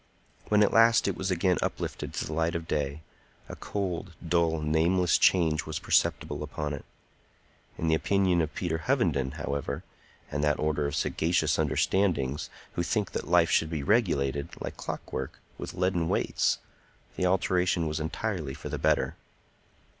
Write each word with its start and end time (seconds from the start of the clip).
When 0.49 0.63
at 0.63 0.73
last 0.73 1.07
it 1.07 1.15
was 1.15 1.29
again 1.29 1.59
uplifted 1.61 2.11
to 2.15 2.25
the 2.25 2.33
light 2.33 2.55
of 2.55 2.67
day, 2.67 3.03
a 3.47 3.55
cold, 3.55 4.15
dull, 4.27 4.59
nameless 4.59 5.15
change 5.19 5.67
was 5.67 5.77
perceptible 5.77 6.41
upon 6.41 6.73
it. 6.73 6.85
In 7.77 7.87
the 7.87 7.93
opinion 7.93 8.41
of 8.41 8.55
Peter 8.55 8.79
Hovenden, 8.79 9.33
however, 9.35 9.83
and 10.31 10.43
that 10.43 10.57
order 10.57 10.87
of 10.87 10.95
sagacious 10.95 11.59
understandings 11.59 12.49
who 12.73 12.81
think 12.81 13.11
that 13.11 13.27
life 13.27 13.51
should 13.51 13.69
be 13.69 13.83
regulated, 13.83 14.49
like 14.59 14.75
clockwork, 14.75 15.39
with 15.59 15.75
leaden 15.75 16.09
weights, 16.09 16.57
the 17.15 17.27
alteration 17.27 17.85
was 17.85 17.99
entirely 17.99 18.55
for 18.55 18.69
the 18.69 18.79
better. 18.79 19.15